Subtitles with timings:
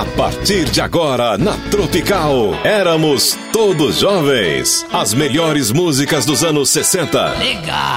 [0.00, 4.86] A partir de agora, na Tropical, éramos todos jovens.
[4.90, 7.34] As melhores músicas dos anos 60.
[7.38, 7.96] Legal.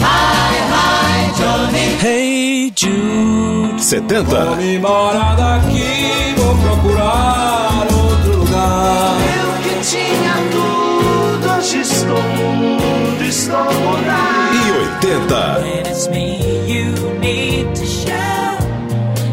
[0.00, 1.96] Hi, hi, Johnny.
[2.02, 3.80] Hey Jude.
[3.80, 4.24] 70.
[4.46, 9.16] Vou me embora daqui, vou procurar outro lugar.
[9.36, 14.56] Eu que tinha tudo, hoje estou mudo, estou mudado.
[14.56, 14.72] E
[15.06, 15.60] 80.
[15.60, 16.36] When it's me
[16.66, 16.90] you
[17.20, 18.10] need to show.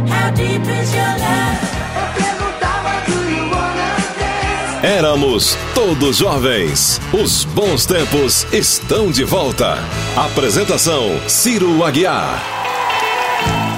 [0.07, 0.90] How deep is
[4.83, 6.99] Éramos todos jovens.
[7.13, 9.77] Os bons tempos estão de volta.
[10.17, 12.41] Apresentação: Ciro Aguiar.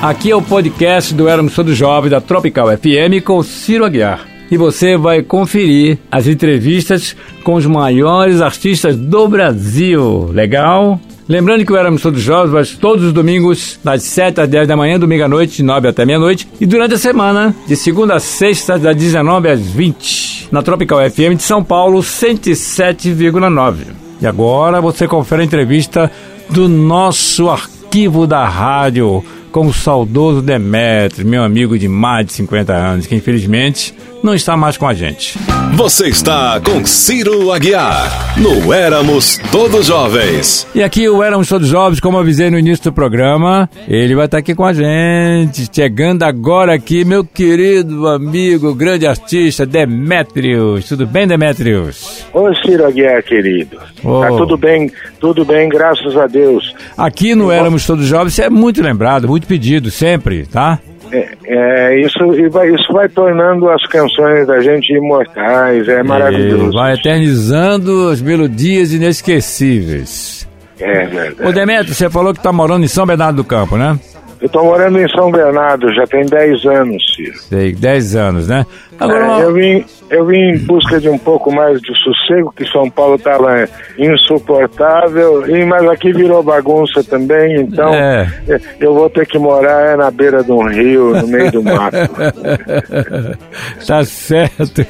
[0.01, 4.25] Aqui é o podcast do Éramos Todos Jovens da Tropical FM com Ciro Aguiar.
[4.49, 10.29] E você vai conferir as entrevistas com os maiores artistas do Brasil.
[10.31, 11.01] Legal?
[11.27, 14.99] Lembrando que o Éramos Todos Jovens todos os domingos, das 7 às 10 da manhã,
[14.99, 16.47] domingo à noite, de 9 até meia-noite.
[16.59, 21.37] E durante a semana, de segunda a sexta, das 19 às 20, na Tropical FM
[21.37, 23.75] de São Paulo, 107,9.
[24.21, 26.11] E agora você confere a entrevista
[26.49, 32.73] do nosso arquivo da rádio com o saudoso Demetrio, meu amigo de mais de 50
[32.73, 35.37] anos, que infelizmente não está mais com a gente.
[35.75, 38.39] Você está com Ciro Aguiar.
[38.39, 40.65] No Éramos Todos Jovens.
[40.73, 44.37] E aqui o Éramos Todos Jovens, como avisei no início do programa, ele vai estar
[44.37, 50.87] aqui com a gente, chegando agora aqui, meu querido amigo, grande artista, Demetrius.
[50.87, 52.25] Tudo bem, Demetrius?
[52.33, 53.77] Ô Ciro Aguiar, querido.
[54.03, 54.21] Ô.
[54.21, 56.73] Tá tudo bem, tudo bem, graças a Deus.
[56.97, 60.79] Aqui no Éramos Todos Jovens, você é muito lembrado, muito pedido, sempre, tá?
[61.11, 66.71] É, é, isso, vai, isso vai tornando as canções da gente imortais, é maravilhoso.
[66.71, 70.47] E vai eternizando as melodias inesquecíveis.
[70.79, 71.47] É verdade.
[71.47, 73.99] Ô Demetrio, você falou que tá morando em São Bernardo do Campo, né?
[74.41, 77.37] Eu tô morando em São Bernardo, já tem 10 anos, Ciro.
[77.43, 78.65] Sei, 10 anos, né?
[78.99, 82.65] Agora, É, eu, vim, eu vim em busca de um pouco mais de sossego, que
[82.71, 88.27] São Paulo estava insuportável, e, mas aqui virou bagunça também, então É.
[88.47, 91.63] é, eu vou ter que morar é, na beira de um rio, no meio do
[91.63, 91.97] mato.
[93.85, 94.85] tá certo.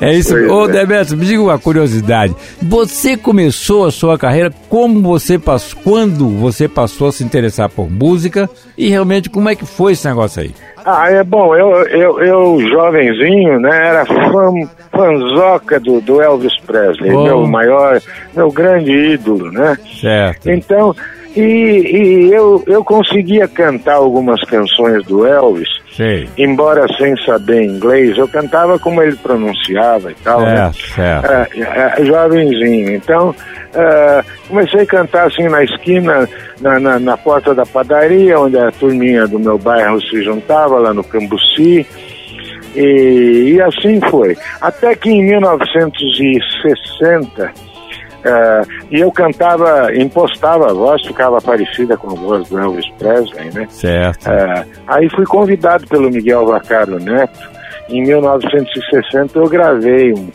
[0.00, 0.32] É isso.
[0.32, 0.72] Pois Ô, é.
[0.72, 2.34] Demetrio, me diga uma curiosidade.
[2.62, 7.90] Você começou a sua carreira, como você passou, quando você passou a se interessar por
[7.90, 10.54] música e realmente como é que foi esse negócio aí?
[10.90, 14.50] Ah, é bom, eu, eu, eu jovenzinho, né, era fã,
[14.90, 17.24] fanzoca do, do Elvis Presley, Oh.
[17.24, 18.00] meu maior,
[18.34, 19.76] meu grande ídolo, né?
[20.00, 20.48] Certo.
[20.50, 20.96] Então,
[21.36, 26.28] e, e eu, eu conseguia cantar algumas canções do Elvis, Sei.
[26.38, 30.72] embora sem saber inglês, eu cantava como ele pronunciava e tal, né?
[30.72, 31.30] Certo, certo.
[31.30, 31.46] É,
[32.00, 32.94] é, jovenzinho.
[32.94, 33.34] Então,
[33.74, 36.26] é, comecei a cantar assim na esquina,
[36.60, 40.94] na, na, na porta da padaria, onde a turminha do meu bairro se juntava, lá
[40.94, 41.86] no Cambuci.
[42.74, 44.36] E, e assim foi.
[44.60, 47.52] Até que em 1960,
[48.24, 53.50] é, e eu cantava, impostava a voz, ficava parecida com a voz do Elvis Presley,
[53.52, 53.66] né?
[53.70, 54.28] Certo.
[54.28, 57.38] É, aí fui convidado pelo Miguel Vacaro Neto.
[57.88, 60.30] Em 1960 eu gravei um,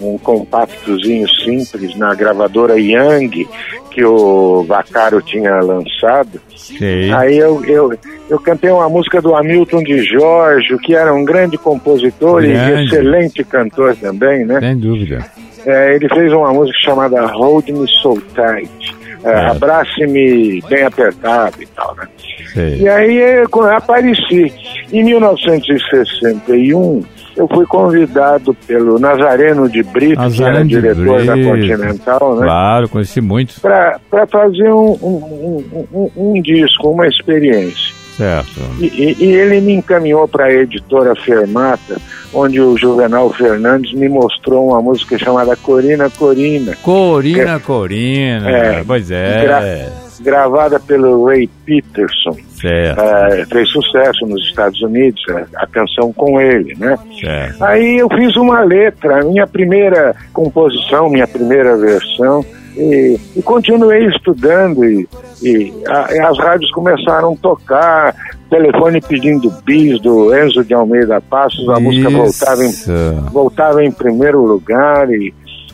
[0.00, 3.48] um compactozinho simples na gravadora Young
[3.90, 6.40] que o Vacaro tinha lançado.
[6.56, 7.12] Sei.
[7.12, 7.92] Aí eu, eu,
[8.28, 12.82] eu cantei uma música do Hamilton de Jorge, que era um grande compositor Grande.
[12.82, 14.60] e excelente cantor também, né?
[14.60, 15.24] Sem dúvida.
[15.66, 18.96] É, ele fez uma música chamada Hold Me So Tight.
[19.24, 19.46] É, É.
[19.50, 22.08] Abrace-me bem apertado e tal, né?
[22.52, 22.80] Sei.
[22.80, 24.52] E aí eu co- apareci.
[24.92, 27.02] Em 1961,
[27.36, 31.34] eu fui convidado pelo Nazareno de Brito, Nazareno que era diretor da.
[31.34, 32.42] Continental, né?
[32.46, 33.60] Claro, conheci muito.
[33.60, 34.00] Para
[34.30, 38.01] fazer um, um, um, um- um disco, uma experiência.
[38.16, 38.60] Certo.
[38.78, 41.96] E, e- e ele me encaminhou para a editora Fermata,
[42.34, 48.50] onde o Juvenal Fernandes me mostrou uma música chamada Corina Corina, Corina, Corina.
[48.50, 49.42] É, pois é.
[49.44, 49.88] gra-
[50.20, 52.36] gravada pelo Ray Peterson.
[52.60, 56.96] Certo, É, fez sucesso nos Estados Unidos, a, a canção com ele, né?
[57.20, 57.64] certo.
[57.64, 62.44] Aí eu fiz uma letra, minha primeira composição, minha primeira versão,
[62.76, 65.06] e, e continuei estudando, e,
[65.42, 68.14] e a- as rádios começaram a tocar,
[68.50, 72.92] telefone pedindo bis do Enzo de Almeida Passos, a música voltava em, Isso.
[73.32, 75.32] voltava em primeiro lugar, e,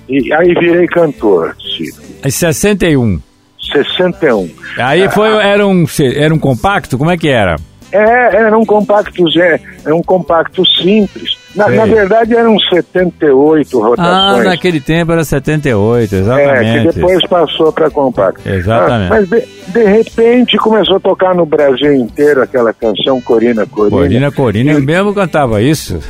[0.08, 1.96] e aí virei cantor, Ciro.
[2.24, 3.20] Em 61.
[3.72, 4.48] 61.
[4.78, 5.84] Aí foi, era um,
[6.16, 6.96] era um compacto?
[6.96, 7.56] Como é que era?
[7.92, 13.86] É, era um compacto, é, é um compacto simples, Na, na verdade eram 78 Ah,
[13.88, 14.44] rotações.
[14.46, 16.88] naquele tempo era 78, É, exatamente.
[16.88, 18.48] que depois passou para compacto.
[18.48, 19.06] Exatamente.
[19.12, 23.90] Ah, mas de, de repente começou a tocar no Brasil inteiro aquela canção Corina Corina.
[24.00, 25.98] Corina Corina, eu mesmo cantava isso.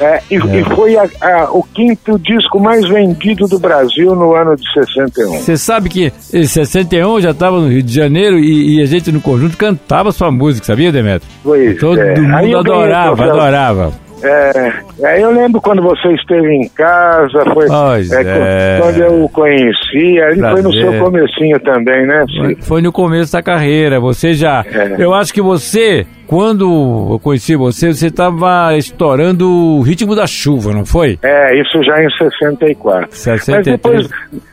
[0.00, 4.56] É, e, e foi a- a- o quinto disco mais vendido do Brasil no ano
[4.56, 5.38] de 61.
[5.40, 8.86] Você sabe que em 61 eu já estava no Rio de Janeiro e, e a
[8.86, 11.30] gente no conjunto cantava sua música, sabia, Demetrio?
[11.42, 12.18] Pois Todo é.
[12.18, 13.92] Mundo adorava, adorava.
[14.22, 18.78] É, é, eu lembro quando você esteve em casa, foi é, é.
[18.80, 20.80] quando eu o conheci, ali foi no Prazer.
[20.80, 22.24] seu comecinho também, né?
[22.36, 24.00] Foi- Foi no começo da carreira.
[24.00, 24.64] Você já.
[24.66, 24.96] É.
[24.98, 26.64] Eu acho que você, quando
[27.12, 31.18] eu conheci você, você estava estourando o ritmo da chuva, não foi?
[31.22, 33.08] É, isso já em 64.
[33.10, 33.56] 63.
[33.56, 34.08] Mas depois,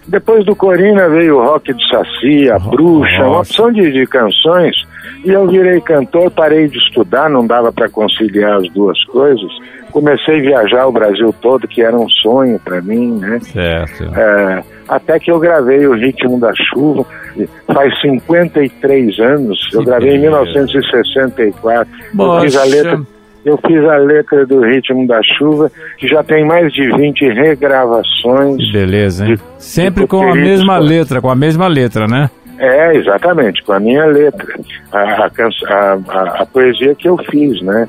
[0.08, 3.40] depois do Corina veio o Rock de Saci, a Bruxa, uma Nossa.
[3.52, 4.76] opção de, de canções.
[5.26, 9.52] E eu virei cantor, parei de estudar, não dava para conciliar as duas coisas.
[9.92, 13.40] Comecei a viajar o Brasil todo, que era um sonho para mim, né?
[13.40, 14.04] Certo.
[14.16, 17.06] É, até que eu gravei o Ritmo da Chuva,
[17.38, 20.42] e faz 53 anos, eu gravei em beleza.
[20.42, 21.88] 1964.
[22.18, 23.02] Eu fiz, a letra,
[23.46, 28.58] eu fiz a letra do Ritmo da Chuva, que já tem mais de 20 regravações.
[28.58, 29.36] Que beleza, hein?
[29.36, 32.30] de- Sempre de com a mesma letra, com a mesma letra, né?
[32.58, 34.48] É, exatamente, com a minha letra,
[34.92, 35.30] a, a,
[35.68, 37.88] a- a- poesia que eu fiz, né?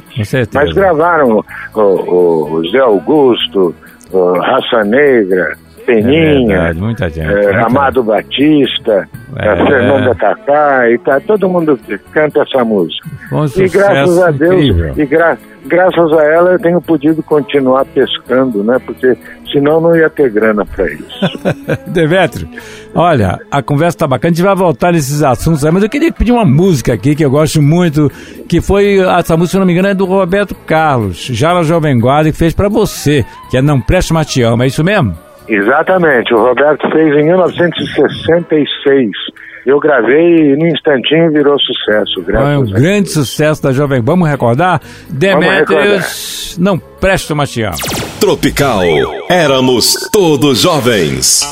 [0.54, 3.74] Mas gravaram o, o- o Zé Augusto,
[4.10, 5.56] o Raça Negra,
[5.88, 7.28] É Peninha, verdade, muita gente.
[7.32, 9.56] é, Amado Batista, É.
[9.56, 11.78] Fernanda Cacá, e tá, todo mundo
[12.12, 13.08] canta essa música.
[13.32, 14.94] um E graças a Deus, incrível.
[14.96, 18.78] e gra- graças a ela eu tenho podido continuar pescando, né?
[18.84, 19.16] Porque
[19.52, 21.06] senão não ia ter grana para isso.
[21.88, 22.48] Demetrio,
[22.94, 26.12] olha, a conversa tá bacana, a gente vai voltar nesses assuntos aí, mas eu queria
[26.12, 28.10] pedir uma música aqui que eu gosto muito,
[28.48, 31.98] que foi, essa música, se não me engano, é do Roberto Carlos, já na Jovem
[31.98, 35.16] Guarda, que fez pra você, que é Não Preste Mas Te Ama, é isso mesmo?
[35.48, 39.10] Exatamente, o Roberto fez em 1966.
[39.64, 42.80] Eu gravei e no instantinho virou sucesso, graças Foi um a Deus.
[42.80, 44.80] grande sucesso da Jovem Vamos recordar?
[45.10, 46.78] Demetrius, Não
[47.46, 47.74] Te Ama.
[48.20, 48.82] Tropical.
[49.28, 51.42] Éramos todos jovens.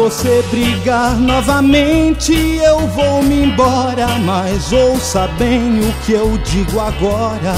[0.00, 4.06] Você brigar novamente, eu vou me embora.
[4.24, 7.54] Mas ouça bem o que eu digo agora.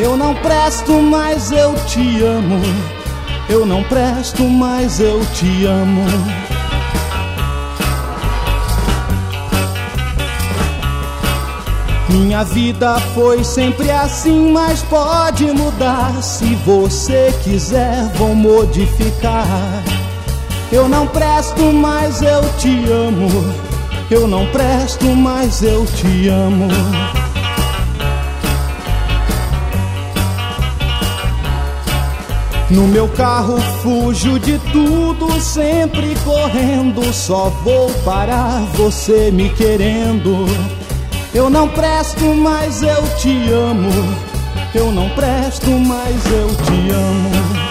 [0.00, 2.60] Eu não presto, mas eu te amo.
[3.48, 6.04] Eu não presto, mas eu te amo.
[12.08, 16.20] Minha vida foi sempre assim, mas pode mudar.
[16.24, 20.01] Se você quiser, vou modificar.
[20.72, 23.28] Eu não presto, mas eu te amo.
[24.10, 26.66] Eu não presto, mas eu te amo.
[32.70, 37.12] No meu carro fujo de tudo, sempre correndo.
[37.12, 40.46] Só vou parar você me querendo.
[41.34, 43.90] Eu não presto, mas eu te amo.
[44.74, 47.61] Eu não presto, mas eu te amo.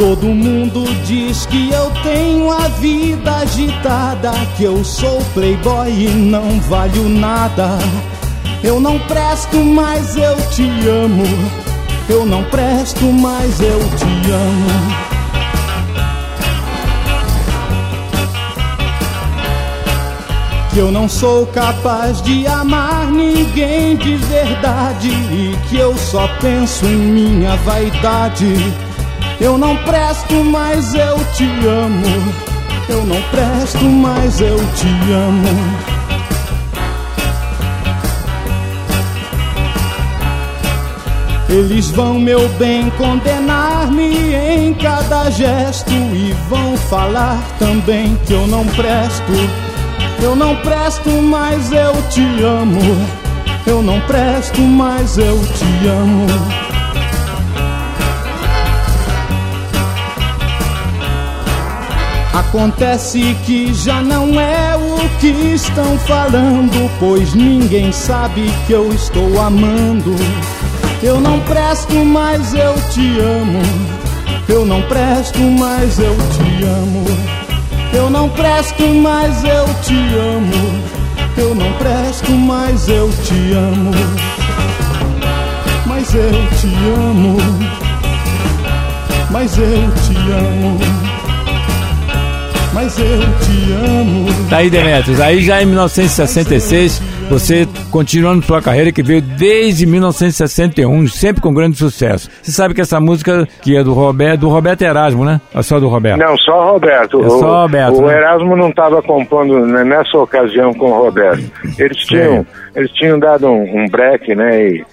[0.00, 6.58] Todo mundo diz que eu tenho a vida agitada, que eu sou playboy e não
[6.60, 7.78] valho nada.
[8.64, 11.24] Eu não presto, mas eu te amo.
[12.08, 14.70] Eu não presto, mas eu te amo.
[20.72, 26.86] Que eu não sou capaz de amar ninguém de verdade e que eu só penso
[26.86, 28.89] em minha vaidade.
[29.40, 32.04] Eu não presto, mas eu te amo.
[32.90, 35.90] Eu não presto, mas eu te amo.
[41.48, 48.66] Eles vão, meu bem, condenar-me em cada gesto e vão falar também que eu não
[48.66, 49.32] presto.
[50.22, 52.80] Eu não presto, mas eu te amo.
[53.66, 56.69] Eu não presto, mas eu te amo.
[62.32, 69.40] Acontece que já não é o que estão falando, pois ninguém sabe que eu estou
[69.40, 70.14] amando.
[71.02, 73.62] Eu não presto, mas eu te amo.
[74.48, 77.04] Eu não presto, mas eu te amo.
[77.92, 80.84] Eu não presto, mas eu te amo.
[81.36, 83.90] Eu não presto, mas eu te amo.
[85.84, 87.38] Mas eu te amo.
[89.30, 91.09] Mas eu te amo.
[92.72, 93.04] Mas eu
[93.40, 94.26] te amo.
[94.48, 95.20] Tá aí, Demetrios.
[95.20, 101.76] Aí já em 1966, você continuando sua carreira que veio desde 1961, sempre com grande
[101.76, 102.28] sucesso.
[102.40, 105.40] Você sabe que essa música que é do Roberto, do Roberto Erasmo, né?
[105.54, 106.18] É só do Roberto.
[106.20, 107.24] Não, só Roberto.
[107.24, 108.16] É só Roberto, O, o né?
[108.16, 111.42] Erasmo não estava compondo né, nessa ocasião com o Roberto.
[111.78, 114.68] Eles tinham, eles tinham dado um, um break, né?
[114.68, 114.84] E,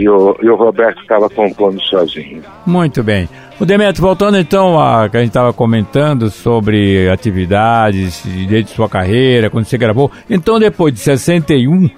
[0.00, 2.42] e o, e o Roberto estava compondo sozinho.
[2.66, 3.28] Muito bem.
[3.60, 9.50] O Demetrio, voltando então a que a gente estava comentando sobre atividades desde sua carreira,
[9.50, 10.10] quando você gravou.
[10.28, 11.88] Então, depois de 61,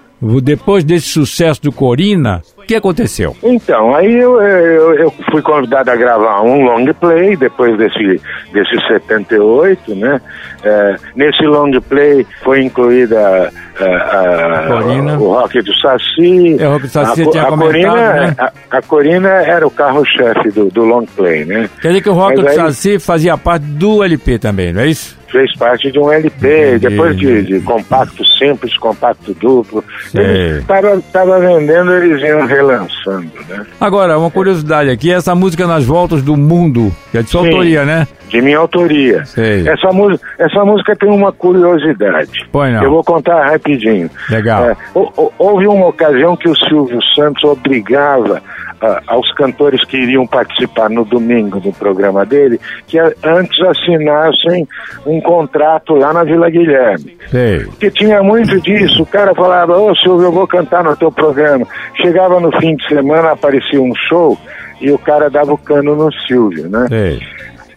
[0.40, 3.36] depois desse sucesso do Corina, o que aconteceu?
[3.42, 8.20] Então, aí eu, eu, eu fui convidado a gravar um long play depois desse,
[8.52, 10.20] desse 78, né?
[10.62, 15.18] É, nesse long play foi incluída é, a- Corina.
[15.18, 16.56] o Rock do Saci.
[16.58, 18.36] É, o Rock do Saci a, tinha a Corina, né?
[18.38, 21.68] a, a Corina era o carro-chefe do, do long play, né?
[21.82, 24.80] Quer dizer que o Rock Mas do aí- Saci fazia parte do LP também, não
[24.80, 25.22] é isso?
[25.34, 29.84] Fez parte de um LP, depois de, de compacto simples, compacto duplo.
[30.12, 30.22] Sei.
[30.22, 33.66] Ele estava tava vendendo, eles iam relançando, né?
[33.80, 37.84] Agora, uma curiosidade aqui, essa música Nas Voltas do Mundo, que é de sua autoria,
[37.84, 38.06] né?
[38.34, 39.24] De minha autoria.
[39.26, 39.68] Sei.
[39.68, 42.44] Essa, música, essa música tem uma curiosidade.
[42.50, 42.82] Pois não.
[42.82, 44.10] Eu vou contar rapidinho.
[44.28, 44.70] Legal.
[44.70, 48.42] É, hou- hou- houve uma ocasião que o Silvio Santos obrigava
[48.82, 54.66] ah, aos cantores que iriam participar no domingo do programa dele que antes assinassem
[55.06, 57.16] um contrato lá na Vila Guilherme.
[57.30, 57.60] Sei.
[57.60, 59.04] Porque tinha muito disso.
[59.04, 61.64] O cara falava, ô Silvio, eu vou cantar no teu programa.
[62.02, 64.36] Chegava no fim de semana, aparecia um show
[64.80, 66.86] e o cara dava o cano no Silvio, né?
[66.88, 67.20] Sei.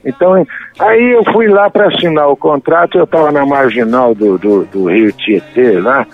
[0.08, 0.34] Então,
[0.80, 4.86] aí eu fui lá para assinar o contrato, eu estava na marginal do, do, do
[4.86, 6.08] Rio Tietê lá,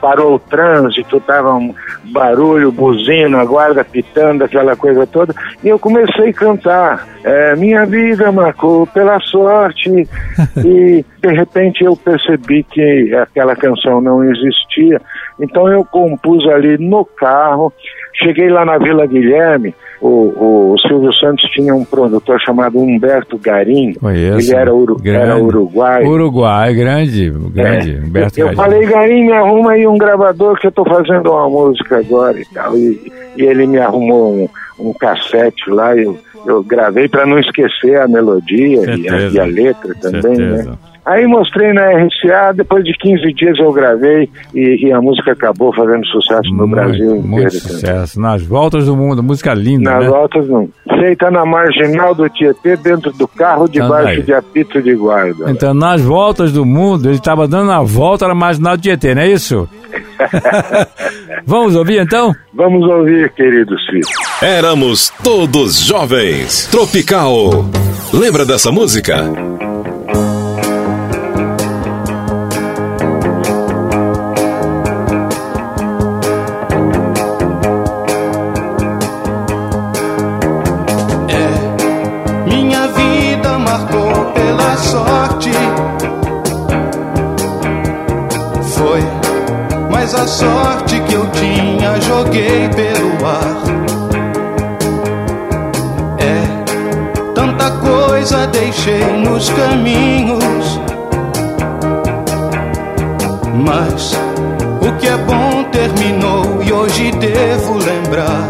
[0.00, 1.74] parou o trânsito, tava um
[2.04, 7.06] barulho, buzina, guarda pitando, aquela coisa toda, e eu comecei a cantar.
[7.24, 9.90] É, minha vida marcou pela sorte,
[10.64, 15.00] e de repente eu percebi que aquela canção não existia,
[15.40, 17.72] então eu compus ali no carro,
[18.14, 23.94] cheguei lá na Vila Guilherme, o, o Silvio Santos tinha um produtor chamado Humberto Garim,
[23.94, 24.50] Conheço.
[24.52, 25.24] ele era, uru, Grande.
[25.30, 26.08] era uruguaio.
[26.08, 27.96] Uruguai, grande, grande.
[27.96, 27.98] É.
[28.06, 28.56] Humberto eu Garim.
[28.56, 32.44] falei, Garim, me arruma aí um gravador que eu tô fazendo uma música agora e
[32.46, 32.76] tal.
[32.76, 38.00] E, e ele me arrumou um, um cassete lá, eu, eu gravei para não esquecer
[38.00, 40.70] a melodia e a, e a letra também, Certeza.
[40.70, 40.78] né?
[41.06, 45.72] Aí mostrei na RCA, depois de 15 dias eu gravei e, e a música acabou
[45.72, 47.22] fazendo sucesso no Muito, Brasil inteiro.
[47.28, 48.20] muito sucesso.
[48.20, 50.10] Nas voltas do mundo, música linda, Nas né?
[50.10, 50.68] voltas não.
[50.98, 54.22] Feita na marginal do Tietê, dentro do carro, debaixo aí.
[54.22, 55.48] de apito de guarda.
[55.48, 59.22] Então, nas voltas do mundo, ele estava dando a volta na marginal do Tietê, não
[59.22, 59.68] é isso?
[61.46, 62.32] Vamos ouvir então?
[62.52, 64.08] Vamos ouvir, queridos filhos.
[64.42, 66.66] Éramos todos jovens.
[66.66, 67.64] Tropical.
[68.12, 69.24] Lembra dessa música?
[99.56, 100.80] Caminhos.
[103.54, 104.12] Mas
[104.80, 108.48] o que é bom terminou e hoje devo lembrar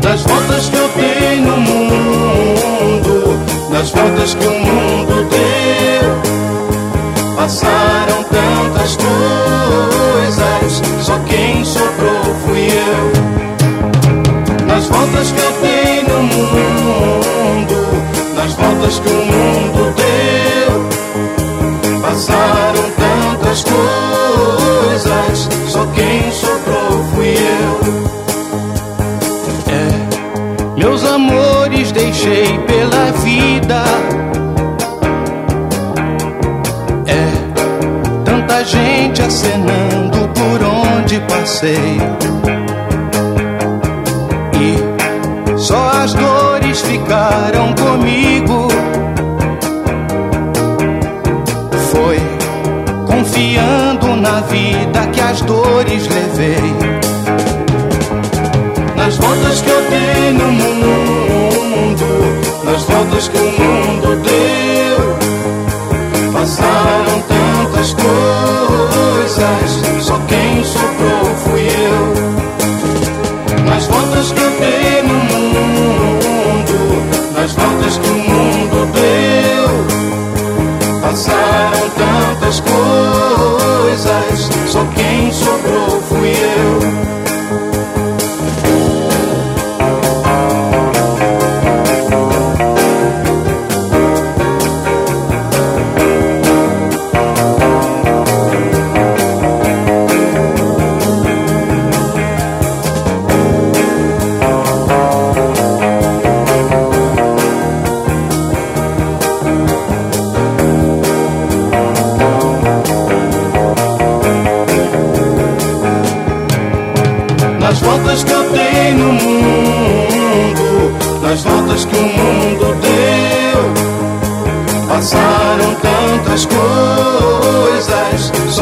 [0.00, 6.12] das voltas que eu dei no mundo, das voltas que o mundo deu.
[7.34, 13.12] Passaram tantas coisas, só quem sobrou fui eu.
[14.66, 15.71] Nas voltas que eu dei
[41.62, 41.98] passei.
[44.60, 48.68] E só as dores ficaram comigo.
[51.92, 52.18] Foi
[53.06, 57.02] confiando na vida que as dores levei.
[59.18, 62.06] voltas que eu dei no mundo,
[62.64, 64.98] nas voltas que o mundo deu,
[66.32, 69.81] passaram tantas coisas,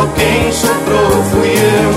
[0.00, 1.92] só quem sobrou fui eu.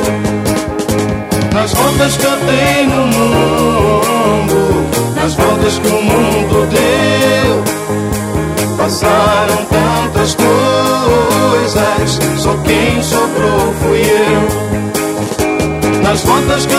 [1.53, 4.55] Nas voltas que eu dei no mundo,
[5.15, 7.63] nas voltas que o mundo deu,
[8.77, 14.74] passaram tantas coisas, só quem sobrou fui eu
[16.13, 16.73] nas voltas que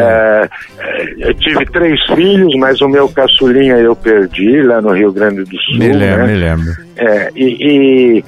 [0.00, 0.48] É,
[0.78, 5.44] é, eu tive três filhos, mas o meu caçulinha eu perdi lá no Rio Grande
[5.44, 5.78] do Sul.
[5.78, 6.32] Me lembro, né?
[6.32, 6.72] me lembro.
[6.96, 7.56] É, e,
[8.20, 8.24] e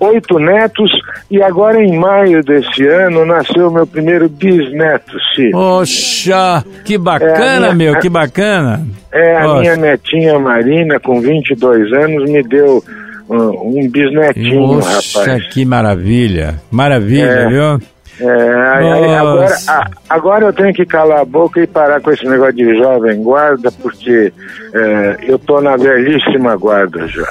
[0.00, 0.90] oito netos,
[1.30, 5.52] e agora em maio desse ano nasceu meu primeiro bisneto, Ciro.
[5.52, 8.84] Poxa, que bacana, É, minha- meu, que bacana.
[9.12, 12.82] É, a minha netinha Marina, com 22 anos, me deu
[13.28, 15.46] um, um bisnetinho, Poxa, rapaz.
[15.48, 16.60] que maravilha.
[16.70, 17.48] Maravilha, É.
[17.48, 17.78] viu?
[18.18, 22.76] É, agora, agora eu tenho que calar a boca e parar com esse negócio de
[22.78, 24.32] jovem guarda, porque
[24.72, 27.26] é, eu tô na velhíssima guarda já.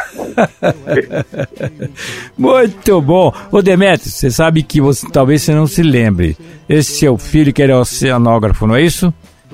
[2.38, 3.34] Muito bom.
[3.52, 6.38] Ô Demetrio, você sabe que você talvez você não se lembre.
[6.70, 9.14] Esse seu filho que era oceanógrafo, não é isso?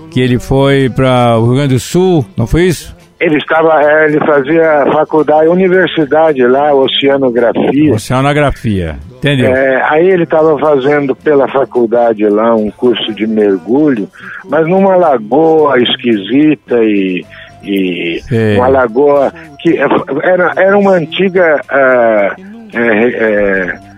[0.10, 2.96] Que ele foi para o Rio Grande do Sul, não foi isso?
[3.22, 7.94] Ele estava, é, ele fazia faculdade, universidade lá, oceanografia.
[7.94, 9.56] Oceanografia, entendeu?
[9.56, 14.10] É, aí ele estava fazendo pela faculdade lá um curso de mergulho,
[14.50, 17.24] mas numa lagoa esquisita e,
[17.64, 18.58] e Sei.
[18.58, 21.62] uma lagoa que era, era uma antiga.
[21.70, 22.36] ah,
[22.74, 23.92] é, é,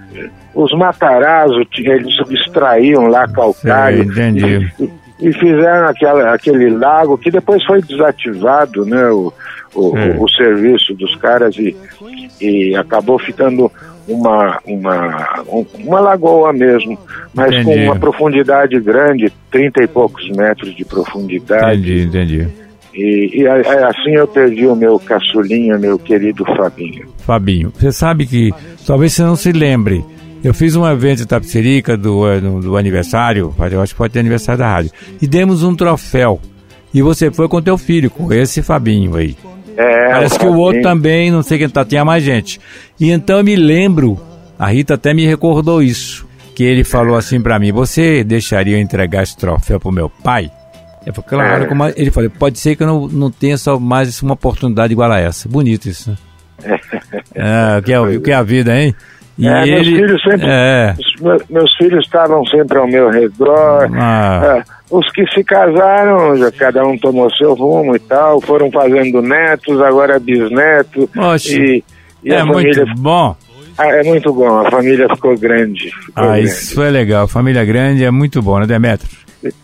[0.53, 4.03] os matarazos, eles extraíam lá calcário.
[4.13, 4.71] Sei, entendi.
[4.79, 4.89] E,
[5.23, 9.09] e fizeram aquela, aquele lago que depois foi desativado, né?
[9.09, 9.33] O,
[9.75, 10.11] o, É.
[10.17, 11.75] o, o serviço dos caras e,
[12.41, 13.71] e acabou ficando
[14.07, 16.97] uma, uma, um- uma lagoa mesmo,
[17.33, 17.63] mas Entendi.
[17.65, 21.79] com uma profundidade grande, 30 e poucos metros de profundidade.
[21.79, 22.47] Entendi, entendi.
[22.93, 27.07] E, e a- assim eu perdi o meu caçulinha, meu querido Fabinho.
[27.19, 28.51] Fabinho, você sabe que
[28.85, 30.03] talvez você não se lembre.
[30.43, 34.19] Eu fiz um evento em Tapsirica do, do, do aniversário, eu acho que pode ter
[34.19, 36.39] aniversário da rádio, e demos um troféu.
[36.93, 39.35] E você foi com teu filho, com esse Fabinho aí.
[39.75, 42.59] É, Parece que o outro também, não sei quem tá, tinha mais gente.
[42.99, 44.19] E então eu me lembro,
[44.59, 48.81] a Rita até me recordou isso, que ele falou assim pra mim, você deixaria eu
[48.81, 50.51] entregar esse troféu pro meu pai?
[51.05, 51.67] Eu falei, claro, É.
[51.67, 55.11] como ele falou, pode ser que eu não, não tenha só mais uma oportunidade igual
[55.11, 55.47] a essa.
[55.49, 56.17] Bonito isso, né?
[57.35, 58.95] É, o que é, o que é a vida, hein?
[59.37, 60.47] E É, meus filhos sempre.
[60.47, 63.89] É, meus, meus filhos estavam sempre ao meu redor.
[63.95, 64.57] Ah.
[64.59, 69.21] É, os que se casaram, já cada um tomou seu rumo e tal, foram fazendo
[69.21, 71.09] netos, agora bisneto.
[71.13, 71.83] Poxa, e,
[72.23, 73.35] e é muito bom.
[73.75, 75.89] Ah, é muito bom, a família ficou grande.
[75.89, 76.43] ficou Ah, grande.
[76.43, 77.27] isso é legal.
[77.27, 79.09] Família grande é muito bom, né, Demetrio?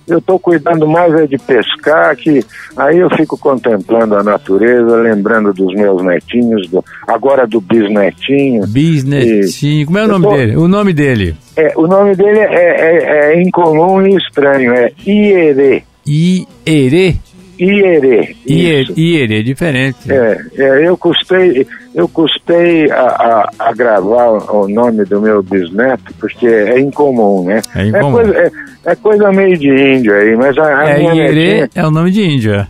[0.07, 2.43] Eu estou cuidando mais é de pescar, que
[2.75, 8.65] aí eu fico contemplando a natureza, lembrando dos meus netinhos, do- agora do bisnetinho.
[8.67, 9.85] Bisnetinho.
[9.85, 10.55] Como é o nome tô- dele?
[10.57, 11.35] O nome dele?
[11.55, 15.83] É, o nome dele é, é- é incomum e estranho, é Ierê.
[16.07, 17.15] Ierê.
[17.59, 18.35] Ierê.
[18.47, 18.93] Iê- isso.
[18.99, 19.97] Ierê, diferente.
[20.11, 26.13] É, é, eu custei, eu custei a, a- a gravar o nome do meu bisneto,
[26.19, 27.61] porque é incomum, né?
[27.75, 28.11] É incomum.
[28.13, 28.51] coisa, é,
[28.85, 32.11] é coisa meio de índio aí, mas a, a É, Ierê netinha, é o nome
[32.11, 32.67] de índio, é.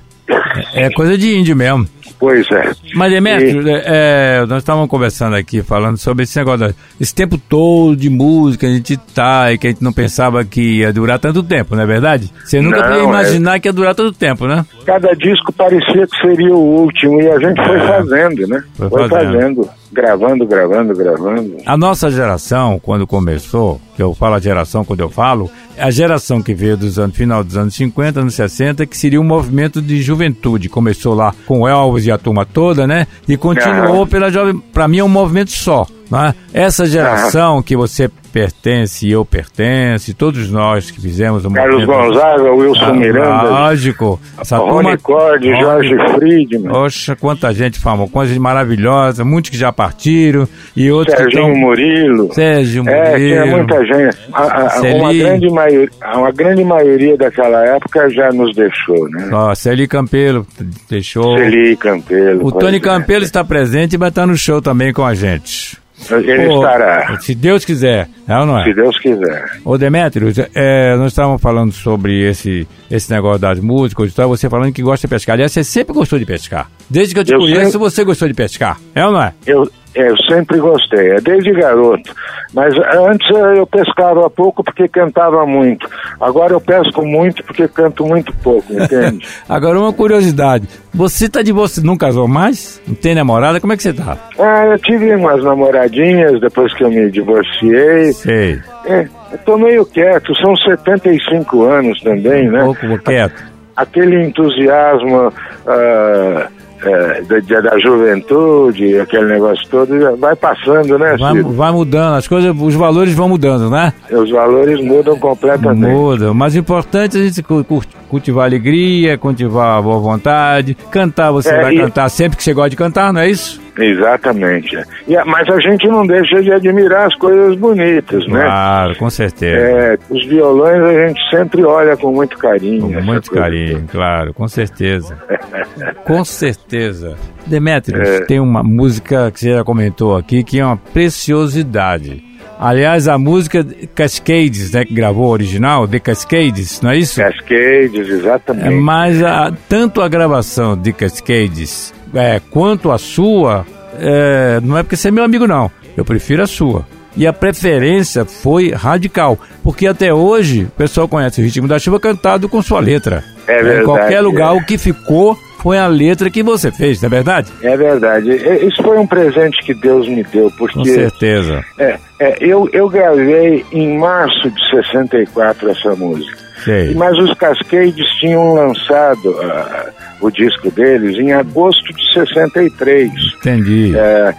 [0.74, 1.88] É é coisa de índio mesmo.
[2.20, 2.72] Pois é.
[2.96, 7.96] Mas, Demetrio, é, nós estávamos conversando aqui, falando sobre esse negócio, da- esse tempo todo
[7.96, 11.44] de música, a gente tá, e que a gente não pensava que ia durar tanto
[11.44, 12.32] tempo, não é verdade?
[12.44, 13.04] Você nunca Não, podia é.
[13.06, 14.66] imaginar que ia durar tanto tempo, né?
[14.86, 18.64] Cada disco parecia que seria o último, e a gente foi fazendo, né?
[18.76, 19.34] Foi Foi, fazendo.
[19.34, 21.58] fazendo, gravando, gravando, gravando.
[21.66, 25.92] A nossa geração, quando começou, que eu falo a geração quando eu falo, é a
[25.92, 29.82] geração que veio dos anos, final dos anos 50, anos 60, que seria um movimento
[29.82, 30.70] de juventude.
[30.70, 31.68] Começou lá com o
[32.00, 33.06] Elvis e a turma toda, né?
[33.28, 34.58] E continuou pela jovem.
[34.74, 35.86] Para mim é um movimento só.
[36.10, 36.34] Né?
[36.54, 42.10] Essa geração que você pertence e eu pertence, todos nós que fizemos o Carlos movimento.
[42.14, 44.20] Gonzaga, Wilson Ah, Miranda, Lógico.
[44.40, 49.58] Essa Rony Cord, Rony- Jorge Friedman, Poxa, quanta gente famosa, quanta gente maravilhosa, muitos que
[49.58, 51.60] já partiram e outros que Serginho estão.
[51.60, 52.34] Murilo.
[52.34, 53.58] Sérgio É, tinha Murilo.
[53.58, 54.18] muita gente.
[54.32, 54.44] A-
[54.78, 59.30] a- uma, grande maioria, uma grande maioria daquela época já nos deixou, né?
[59.34, 60.46] Ó, Celi Campelo
[60.88, 61.36] deixou.
[61.38, 62.46] Celi Campelo.
[62.46, 62.80] O Tony é.
[62.80, 65.78] Campelo está presente e vai estar no show também com a gente.
[66.12, 68.74] Ele Pô, estará, Se Deus quiser, é ou não se é?
[68.74, 69.46] Deus quiser.
[69.66, 74.50] Ô Demétrio, é, nós estávamos falando sobre esse, esse negócio das músicas e tal, você
[74.50, 75.34] falando que gosta de pescar.
[75.36, 76.70] Aliás, você sempre gostou de pescar.
[76.90, 78.80] Desde que eu te Eu conheço, sempre- você gostou de pescar.
[78.96, 79.34] É ou não é?
[79.46, 82.14] Eu, eu sempre gostei, é desde garoto.
[82.54, 85.88] Mas antes eh, eu pescava pouco porque cantava muito.
[86.20, 89.28] Agora eu pesco muito porque canto muito pouco, entende?
[89.50, 90.68] Agora, uma curiosidade.
[90.94, 92.82] Você tá de você não casou mais?
[92.88, 93.60] Não tem namorada?
[93.60, 94.18] Como é que você tá?
[94.40, 98.14] ah, eu tive umas namoradinhas depois que eu me divorciei.
[98.14, 98.60] Sei.
[98.86, 102.64] É, eu tô meio quieto, são 75 anos também, né?
[102.64, 103.44] Um pouco quieto.
[103.76, 105.32] aquele entusiasmo
[105.68, 106.48] ah,
[106.84, 111.50] eh, da, da- juventude, aquele negócio todo, vai passando, né, Vai, Ciro?
[111.52, 113.94] vai mudando, as coisas, os valores vão mudando, né?
[114.12, 115.92] Os valores mudam completamente.
[115.92, 116.34] Muda.
[116.34, 120.76] Mas o importante é a gente cu- cu- cultivar alegria, cultivar a boa vontade.
[120.92, 123.62] Cantar, você É, vai e- cantar sempre que você gosta de cantar, não é isso?
[123.78, 124.76] Exatamente.
[125.08, 128.42] E mas a gente não deixa de admirar as coisas bonitas, né?
[128.44, 129.58] Claro, com certeza.
[129.58, 132.82] É, os violões a gente sempre olha com muito carinho.
[132.94, 135.18] Com muito carinho, claro, com certeza.
[136.06, 137.16] com certeza.
[137.48, 138.26] Demetrius, É.
[138.26, 142.24] tem uma música que você já comentou aqui que é uma preciosidade.
[142.60, 147.16] Aliás, a música Cascades, né, que gravou o original, The Cascades, não é isso?
[147.22, 148.76] Cascades, É, exatamente.
[148.76, 153.66] mas a- tanto a gravação de Cascades é, quanto a sua,
[154.00, 155.72] é, não é porque você é meu amigo, não.
[155.96, 156.86] Eu prefiro a sua.
[157.16, 162.00] E a preferência foi radical, porque até hoje o pessoal conhece o ritmo da chuva
[162.00, 163.24] cantado com sua letra.
[163.48, 164.58] É Em verdade, qualquer lugar, é.
[164.58, 167.52] o que ficou foi a letra que você fez, não é verdade?
[167.62, 168.30] É verdade.
[168.66, 171.64] Isso foi um presente que Deus me deu, Com porque certeza.
[171.78, 176.38] é, é, eu, eu gravei em março de 64 essa música.
[176.64, 176.94] Sei.
[176.94, 183.12] Mas os Cascades tinham lançado ah, o disco deles em agosto de 63.
[183.40, 183.94] Entendi.
[183.96, 184.34] É,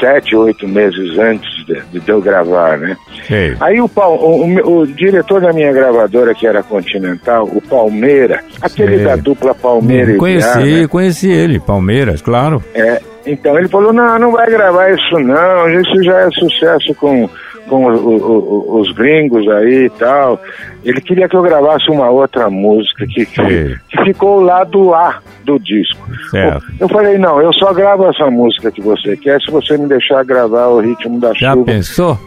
[0.00, 2.96] sete, oito meses antes de, de eu gravar, né?
[3.28, 3.54] Sei.
[3.60, 8.98] Aí o, Pal- o, o- diretor da minha gravadora, que era Continental, o Palmeira, aquele
[9.04, 10.88] da dupla Palmeira e Conheci, Viar, né?
[10.88, 12.62] conheci ele, Palmeiras, claro.
[12.74, 17.28] É, então ele falou, não, não vai gravar isso não, isso já é sucesso com,
[17.70, 20.38] com o- o- o- os gringos aí e tal.
[20.84, 25.20] Ele queria que eu gravasse uma outra música que, que, que ficou o lado A
[25.44, 26.06] do disco.
[26.30, 26.62] Certo.
[26.78, 30.24] Eu falei, não, eu só gravo essa música que você quer se você me deixar
[30.24, 32.18] gravar o ritmo da Já chuva, pensou?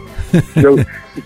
[0.54, 0.76] que, eu-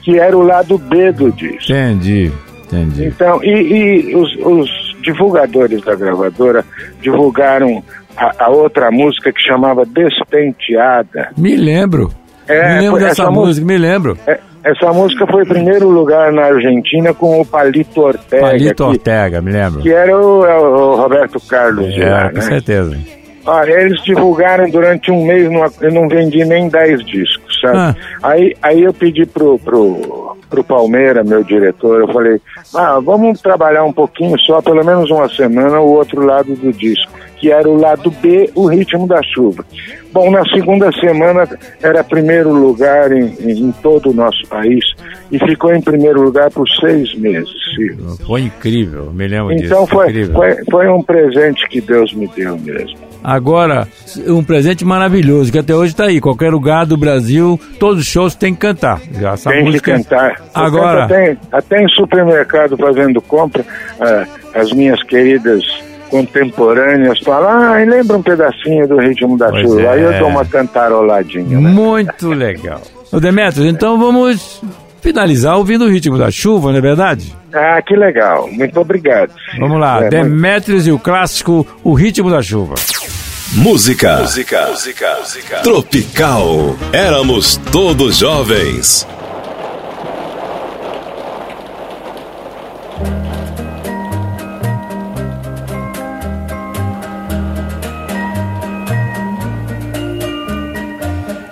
[0.02, 1.72] que era o lado B do disco.
[1.72, 2.30] Entendi,
[2.66, 3.06] entendi.
[3.06, 4.68] Então, e, e os, os
[5.02, 6.64] divulgadores da gravadora
[7.00, 7.82] divulgaram
[8.16, 11.30] a, a outra música que chamava Despenteada.
[11.36, 12.10] Me lembro.
[12.48, 14.18] É, me lembro dessa música, me lembro.
[14.26, 18.90] É, essa música foi em primeiro lugar na Argentina com o Palito Ortega, Palito que,
[18.90, 19.80] Ortega, me lembro.
[19.80, 22.40] que era o, é o Roberto Carlos de lá, É, com né?
[22.42, 22.96] certeza.
[23.48, 27.76] Olha, eles divulgaram durante um mês, não- eu não vendi nem 10 discos, sabe?
[27.78, 27.94] Ah.
[28.22, 32.38] Aí, aí eu pedi pro, pro, pro Palmeira, meu diretor, eu falei,
[32.74, 37.10] ah, vamos trabalhar um pouquinho só, pelo menos uma semana, o outro lado do disco,
[37.38, 39.64] que era o lado B, o ritmo da chuva.
[40.12, 41.48] Bom, na segunda semana
[41.82, 44.84] era primeiro lugar em, em, em todo o nosso país
[45.30, 47.48] e ficou em primeiro lugar por seis meses.
[48.26, 49.66] Foi incrível, me lembro disso.
[49.66, 50.34] Então foi, incrível.
[50.34, 53.07] foi, foi um presente que Deus me deu mesmo.
[53.22, 53.86] Agora,
[54.26, 56.20] um presente maravilhoso, que até hoje está aí.
[56.20, 59.00] Qualquer lugar do Brasil, todos os shows tem que cantar.
[59.12, 59.92] Já essa tem música...
[59.92, 60.30] que cantar.
[60.38, 63.64] Eu Agora- Até, até em supermercado fazendo compra,
[64.00, 65.62] ah, as minhas queridas
[66.10, 69.90] contemporâneas falam, ah, lembra um pedacinho do ritmo da Pois chuva.
[69.90, 70.06] Aí é.
[70.06, 71.60] eu dou uma cantaroladinha.
[71.60, 71.70] né?
[71.70, 72.80] Muito legal.
[73.12, 74.62] Ô Demetrios, então vamos
[75.00, 77.34] finalizar ouvindo o ritmo da chuva, não é verdade?
[77.52, 78.48] Ah, que legal.
[78.50, 79.32] Muito obrigado.
[79.58, 82.74] Vamos lá, É, muito- Demetrios e o clássico O Ritmo da Chuva.
[83.54, 84.18] Música.
[84.18, 84.68] Música.
[85.62, 86.76] Tropical.
[86.92, 89.06] Éramos todos jovens.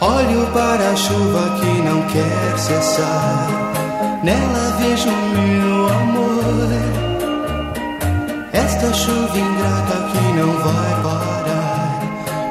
[0.06, 3.48] Olho para a chuva que não quer cessar.
[4.22, 6.68] Nela vejo meu amor.
[8.52, 12.00] Esta chuva ingrata que não vai parar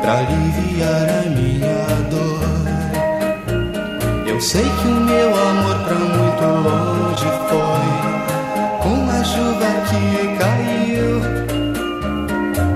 [0.01, 2.43] para aliviar a minha dor.
[4.27, 7.89] Eu sei que o meu amor para muito longe foi
[8.83, 10.03] com a chuva que
[10.39, 11.21] caiu.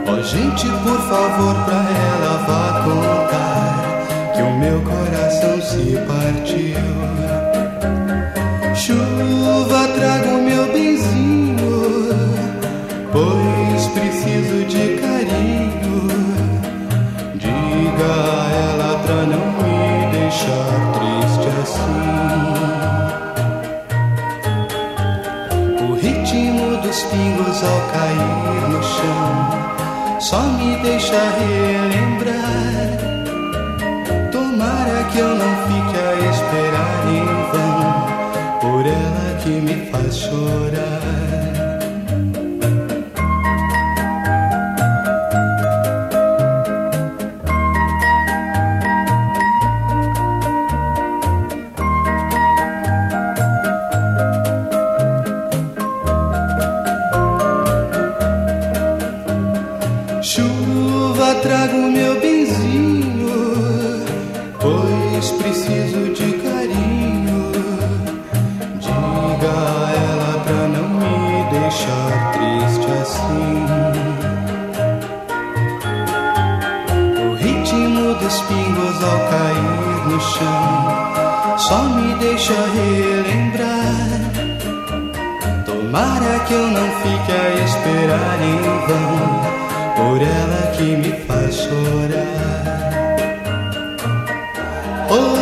[0.08, 1.82] Ó gente, por favor, pra
[2.13, 3.88] ela vá contar
[4.60, 6.89] meu coração se partiu.
[8.76, 11.58] Chuva, traga o meu benzinho,
[13.12, 16.08] pois preciso de carinho.
[17.36, 22.10] Diga a ela pra não me deixar triste assim.
[25.86, 32.88] O ritmo dos pingos ao cair no chão só me deixa relembrar.
[35.12, 41.59] Que eu não fique a esperar em vão por ela que me faz chorar.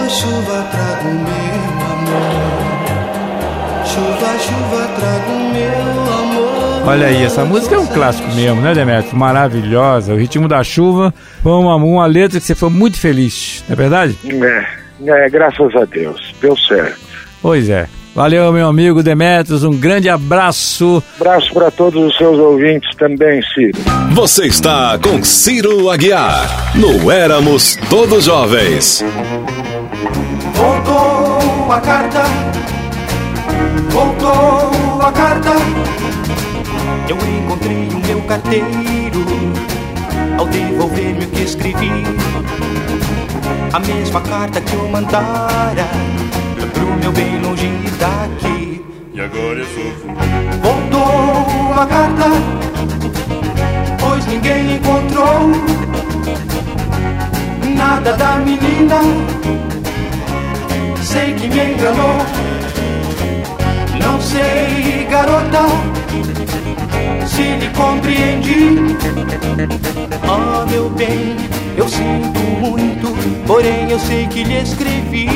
[0.09, 2.47] Chuva, traga o meu amor.
[3.85, 6.87] Chuva, chuva, traga o meu amor.
[6.87, 9.13] Olha aí, essa música é um clássico mesmo, né, Demetrios?
[9.13, 10.13] Maravilhosa.
[10.13, 13.75] O Ritmo da Chuva foi uma, uma letra que você foi muito feliz, não é
[13.75, 14.17] verdade?
[14.25, 14.65] É,
[15.05, 16.33] é, graças a Deus.
[16.41, 16.99] Deu certo.
[17.41, 17.87] Pois é.
[18.15, 19.63] Valeu, meu amigo Demetrios.
[19.63, 21.03] Um grande abraço.
[21.19, 23.77] Abraço para todos os seus ouvintes também, Ciro.
[24.13, 26.75] Você está com Ciro Aguiar.
[26.75, 29.03] No Éramos Todos Jovens.
[30.55, 32.23] Voltou a carta,
[33.89, 35.51] voltou a carta.
[37.07, 39.25] Eu encontrei o meu carteiro
[40.38, 42.03] ao devolver-me o que escrevi.
[43.73, 45.88] A mesma carta que eu mandara
[46.73, 47.67] pro meu bem longe
[47.99, 48.86] daqui.
[49.13, 50.13] E agora eu sofro.
[50.62, 52.25] Voltou a carta,
[53.99, 55.51] pois ninguém encontrou
[57.75, 59.37] nada da menina.
[61.39, 62.17] Que me enganou.
[64.02, 65.65] Não sei, garota,
[67.28, 68.97] se lhe compreendi.
[70.23, 71.36] Ah, meu bem,
[71.78, 75.28] eu sinto muito, porém eu sei que lhe escrevi.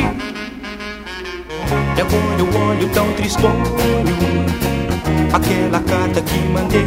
[1.95, 4.11] E agora eu olho tão tristonho
[5.33, 6.85] aquela carta que mandei.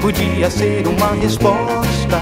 [0.00, 2.20] Podia ser uma resposta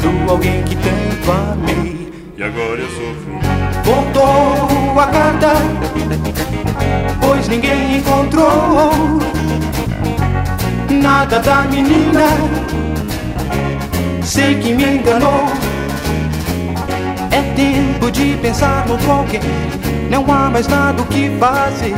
[0.00, 2.12] do alguém que tanto amei.
[2.36, 3.49] E agora eu sofro.
[4.20, 5.52] Voltou a carta,
[7.22, 9.18] pois ninguém encontrou
[10.90, 12.26] nada da menina.
[14.22, 15.46] Sei que me enganou.
[17.30, 19.40] É tempo de pensar no alguém,
[20.10, 21.94] não há mais nada o que fazer.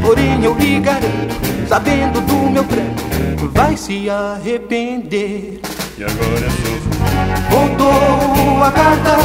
[0.00, 5.60] Porém eu lhe garanto, sabendo do meu pranto, vai se arrepender.
[5.98, 6.92] E agora eu sofro.
[7.50, 9.18] Voltou a carta,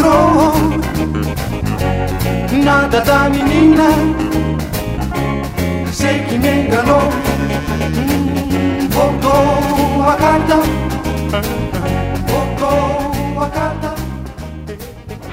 [0.00, 0.52] encontrou
[2.64, 3.88] nada da menina.
[5.92, 7.02] Sei que me enganou.
[7.96, 10.56] Hum, Voltou a carta,
[12.26, 13.94] voltou a carta.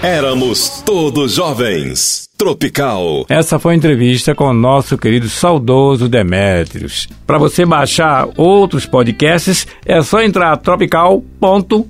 [0.01, 2.27] Éramos Todos Jovens.
[2.37, 3.25] Tropical.
[3.29, 7.07] Essa foi a entrevista com o nosso querido saudoso Demétrios.
[7.25, 11.81] Para você baixar outros podcasts, é só entrar tropical.fm.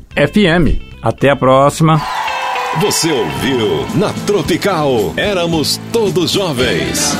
[1.01, 2.01] Até a próxima.
[2.75, 5.13] Você ouviu na Tropical.
[5.17, 7.15] Éramos todos jovens.